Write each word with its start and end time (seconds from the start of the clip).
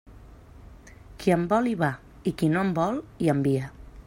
Qui 1.23 1.35
en 1.35 1.45
vol, 1.53 1.69
hi 1.73 1.75
va; 1.83 1.91
i 2.33 2.37
qui 2.43 2.53
no 2.55 2.67
en 2.69 2.75
vol, 2.83 3.01
hi 3.27 3.35
envia. 3.37 3.75